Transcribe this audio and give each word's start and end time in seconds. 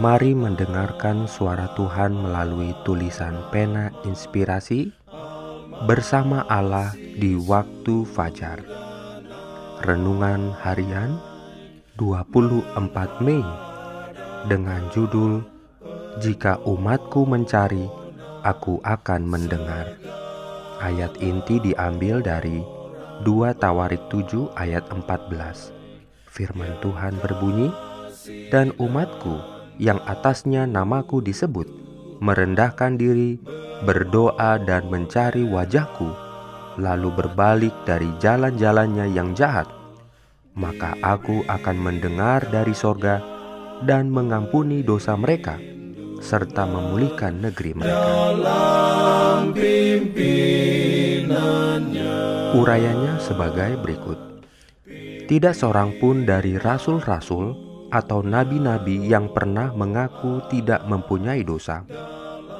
Mari 0.00 0.32
mendengarkan 0.32 1.28
suara 1.28 1.68
Tuhan 1.76 2.16
melalui 2.16 2.72
tulisan 2.80 3.36
pena 3.52 3.92
inspirasi 4.08 4.88
bersama 5.84 6.48
Allah 6.48 6.96
di 6.96 7.36
waktu 7.36 8.08
fajar. 8.08 8.64
Renungan 9.84 10.56
harian 10.64 11.20
24 12.00 13.20
Mei 13.20 13.44
dengan 14.48 14.80
judul 14.96 15.44
Jika 16.24 16.60
umatku 16.64 17.28
mencari, 17.28 17.84
aku 18.48 18.80
akan 18.80 19.28
mendengar. 19.28 19.96
Ayat 20.80 21.20
inti 21.20 21.60
diambil 21.60 22.24
dari 22.24 22.64
2 23.28 23.60
Tawarik 23.60 24.08
7 24.08 24.48
ayat 24.56 24.88
14. 24.88 25.68
Firman 26.32 26.80
Tuhan 26.80 27.16
berbunyi, 27.20 27.68
"Dan 28.48 28.72
umatku 28.76 29.51
yang 29.82 29.98
atasnya 30.06 30.62
namaku 30.62 31.18
disebut, 31.18 31.66
merendahkan 32.22 32.94
diri, 32.94 33.42
berdoa 33.82 34.62
dan 34.62 34.86
mencari 34.86 35.42
wajahku, 35.42 36.06
lalu 36.78 37.10
berbalik 37.10 37.74
dari 37.82 38.06
jalan-jalannya 38.22 39.10
yang 39.10 39.34
jahat, 39.34 39.66
maka 40.54 40.94
aku 41.02 41.42
akan 41.50 41.76
mendengar 41.82 42.46
dari 42.46 42.70
sorga 42.78 43.18
dan 43.82 44.06
mengampuni 44.06 44.86
dosa 44.86 45.18
mereka, 45.18 45.58
serta 46.22 46.62
memulihkan 46.62 47.42
negeri 47.42 47.74
mereka. 47.74 48.06
Urayanya 52.54 53.18
sebagai 53.18 53.82
berikut. 53.82 54.46
Tidak 55.26 55.54
seorang 55.56 55.98
pun 55.98 56.22
dari 56.22 56.54
rasul-rasul 56.60 57.71
atau 57.92 58.24
nabi-nabi 58.24 59.04
yang 59.04 59.28
pernah 59.28 59.68
mengaku 59.76 60.40
tidak 60.48 60.80
mempunyai 60.88 61.44
dosa. 61.44 61.84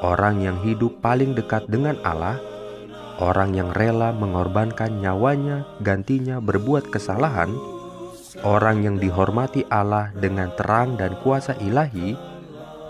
Orang 0.04 0.44
yang 0.44 0.60
hidup 0.60 1.00
paling 1.00 1.32
dekat 1.32 1.72
dengan 1.72 1.96
Allah, 2.04 2.36
orang 3.16 3.56
yang 3.56 3.72
rela 3.72 4.12
mengorbankan 4.12 5.00
nyawanya 5.00 5.64
gantinya 5.80 6.36
berbuat 6.36 6.92
kesalahan, 6.92 7.48
orang 8.44 8.84
yang 8.84 8.96
dihormati 9.00 9.64
Allah 9.72 10.12
dengan 10.12 10.52
terang 10.52 11.00
dan 11.00 11.16
kuasa 11.24 11.56
ilahi, 11.64 12.12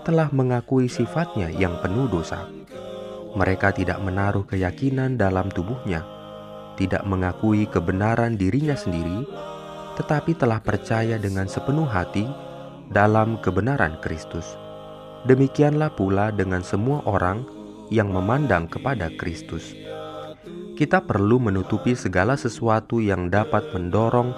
telah 0.03 0.27
mengakui 0.35 0.91
sifatnya 0.91 1.47
yang 1.47 1.79
penuh 1.79 2.11
dosa. 2.11 2.43
Mereka 3.39 3.71
tidak 3.71 4.03
menaruh 4.03 4.43
keyakinan 4.43 5.15
dalam 5.15 5.47
tubuhnya, 5.47 6.03
tidak 6.75 7.07
mengakui 7.07 7.71
kebenaran 7.71 8.35
dirinya 8.35 8.75
sendiri, 8.75 9.23
tetapi 9.97 10.33
telah 10.33 10.57
percaya 10.61 11.21
dengan 11.21 11.45
sepenuh 11.45 11.85
hati 11.85 12.25
dalam 12.89 13.37
kebenaran 13.41 13.97
Kristus. 14.01 14.57
Demikianlah 15.23 15.93
pula 15.95 16.33
dengan 16.35 16.65
semua 16.65 16.99
orang 17.07 17.47
yang 17.93 18.11
memandang 18.11 18.67
kepada 18.67 19.07
Kristus. 19.15 19.71
Kita 20.73 21.05
perlu 21.05 21.37
menutupi 21.37 21.93
segala 21.93 22.33
sesuatu 22.33 22.97
yang 22.97 23.29
dapat 23.29 23.69
mendorong 23.71 24.33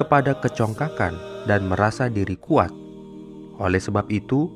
kepada 0.00 0.34
kecongkakan 0.40 1.44
dan 1.44 1.68
merasa 1.68 2.08
diri 2.08 2.34
kuat. 2.40 2.72
Oleh 3.60 3.78
sebab 3.78 4.08
itu, 4.10 4.50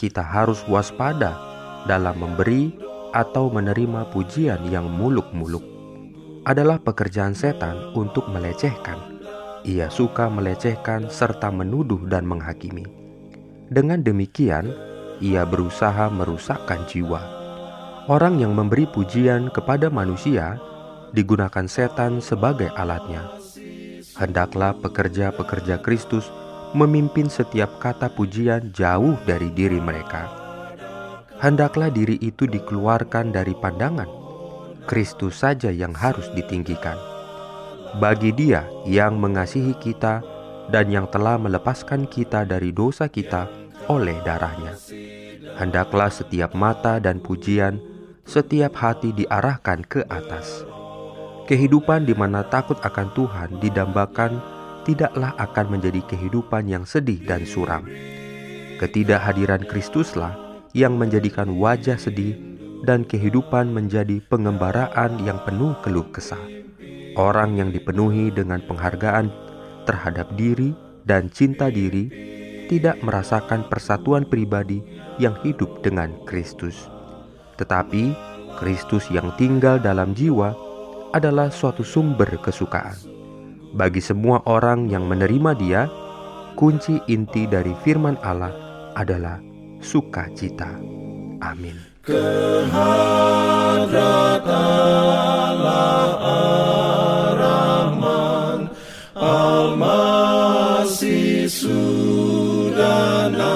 kita 0.00 0.24
harus 0.24 0.64
waspada 0.66 1.36
dalam 1.84 2.16
memberi 2.18 2.72
atau 3.12 3.52
menerima 3.52 4.08
pujian 4.10 4.64
yang 4.72 4.88
muluk-muluk. 4.88 5.62
Adalah 6.48 6.80
pekerjaan 6.80 7.36
setan 7.36 7.92
untuk 7.92 8.24
melecehkan 8.32 9.19
ia 9.64 9.92
suka 9.92 10.32
melecehkan 10.32 11.12
serta 11.12 11.52
menuduh 11.52 12.00
dan 12.08 12.24
menghakimi. 12.24 12.88
Dengan 13.70 14.00
demikian, 14.00 14.72
ia 15.20 15.44
berusaha 15.44 16.08
merusakkan 16.10 16.88
jiwa. 16.88 17.20
Orang 18.08 18.40
yang 18.40 18.56
memberi 18.56 18.88
pujian 18.88 19.52
kepada 19.52 19.92
manusia 19.92 20.58
digunakan 21.12 21.68
setan 21.68 22.18
sebagai 22.18 22.72
alatnya. 22.74 23.22
Hendaklah 24.16 24.74
pekerja-pekerja 24.80 25.78
Kristus 25.84 26.26
memimpin 26.74 27.30
setiap 27.30 27.78
kata 27.78 28.10
pujian 28.10 28.74
jauh 28.74 29.14
dari 29.28 29.52
diri 29.54 29.78
mereka. 29.78 30.26
Hendaklah 31.38 31.88
diri 31.88 32.20
itu 32.20 32.44
dikeluarkan 32.44 33.32
dari 33.32 33.54
pandangan. 33.56 34.08
Kristus 34.84 35.40
saja 35.40 35.70
yang 35.70 35.94
harus 35.94 36.26
ditinggikan 36.34 37.19
bagi 37.98 38.30
Dia 38.30 38.62
yang 38.86 39.18
mengasihi 39.18 39.74
kita 39.80 40.22
dan 40.70 40.86
yang 40.92 41.10
telah 41.10 41.34
melepaskan 41.40 42.06
kita 42.06 42.46
dari 42.46 42.70
dosa 42.70 43.10
kita 43.10 43.50
oleh 43.90 44.14
darahnya. 44.22 44.78
Hendaklah 45.58 46.14
setiap 46.14 46.54
mata 46.54 47.02
dan 47.02 47.18
pujian, 47.18 47.82
setiap 48.22 48.78
hati 48.78 49.10
diarahkan 49.10 49.82
ke 49.82 50.06
atas. 50.06 50.62
Kehidupan 51.50 52.06
di 52.06 52.14
mana 52.14 52.46
takut 52.46 52.78
akan 52.78 53.10
Tuhan 53.10 53.58
didambakan 53.58 54.38
tidaklah 54.86 55.34
akan 55.34 55.66
menjadi 55.74 55.98
kehidupan 56.06 56.70
yang 56.70 56.86
sedih 56.86 57.18
dan 57.26 57.42
suram. 57.42 57.90
Ketidakhadiran 58.78 59.66
Kristuslah 59.66 60.38
yang 60.72 60.94
menjadikan 60.94 61.58
wajah 61.58 61.98
sedih 61.98 62.38
dan 62.86 63.04
kehidupan 63.04 63.74
menjadi 63.74 64.22
pengembaraan 64.30 65.20
yang 65.26 65.42
penuh 65.44 65.76
keluh 65.84 66.06
kesah. 66.14 66.40
Orang 67.18 67.58
yang 67.58 67.74
dipenuhi 67.74 68.30
dengan 68.30 68.62
penghargaan 68.64 69.28
terhadap 69.84 70.30
diri 70.38 70.72
dan 71.04 71.26
cinta 71.32 71.68
diri 71.68 72.06
tidak 72.70 73.02
merasakan 73.02 73.66
persatuan 73.66 74.22
pribadi 74.22 74.78
yang 75.18 75.34
hidup 75.42 75.82
dengan 75.82 76.14
Kristus. 76.22 76.86
Tetapi 77.58 78.14
Kristus 78.62 79.10
yang 79.10 79.34
tinggal 79.34 79.82
dalam 79.82 80.14
jiwa 80.14 80.54
adalah 81.10 81.50
suatu 81.50 81.82
sumber 81.82 82.30
kesukaan. 82.38 82.94
Bagi 83.74 83.98
semua 83.98 84.42
orang 84.46 84.86
yang 84.86 85.06
menerima 85.10 85.50
Dia, 85.58 85.82
kunci 86.54 87.02
inti 87.10 87.50
dari 87.50 87.74
firman 87.82 88.18
Allah 88.22 88.54
adalah 88.94 89.42
sukacita. 89.82 90.70
Amin. 91.42 91.89
Sudah 101.50 103.26
naik 103.28 103.52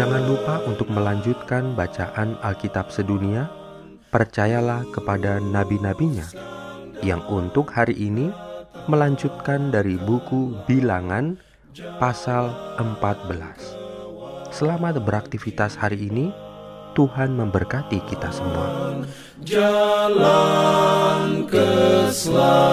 Jangan 0.00 0.32
lupa 0.32 0.64
untuk 0.64 0.88
melanjutkan 0.88 1.76
bacaan 1.76 2.32
Alkitab 2.40 2.88
sedunia. 2.88 3.52
percayalah 4.08 4.88
kepada 4.96 5.44
nabi-nabinya 5.44 6.24
yang 7.04 7.20
untuk 7.28 7.68
hari 7.68 8.08
ini 8.08 8.32
melanjutkan 8.88 9.68
dari 9.68 10.00
buku 10.00 10.56
Bilangan 10.64 11.36
pasal 12.00 12.48
14. 12.80 14.48
Selamat 14.48 15.04
beraktivitas 15.04 15.76
hari 15.76 16.08
ini. 16.08 16.32
Tuhan 16.96 17.36
memberkati 17.36 18.00
kita 18.08 18.32
semua. 18.32 18.96
Jalan 19.44 21.44
keselamatan 21.44 22.69